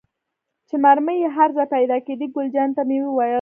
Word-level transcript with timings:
چې 0.67 0.75
مرمۍ 0.83 1.17
یې 1.23 1.29
هر 1.37 1.49
ځای 1.55 1.67
پيدا 1.75 1.97
کېدې، 2.05 2.25
ګل 2.33 2.47
جانې 2.55 2.73
ته 2.77 2.83
مې 2.87 2.97
وویل. 3.03 3.29